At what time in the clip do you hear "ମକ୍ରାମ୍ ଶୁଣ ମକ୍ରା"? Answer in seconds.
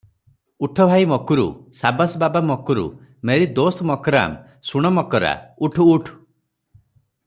3.93-5.39